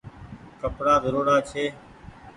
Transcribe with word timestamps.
ڪپڙآ 0.61 0.95
ڌوڙاڙا 1.03 1.37
ڇي 1.49 1.65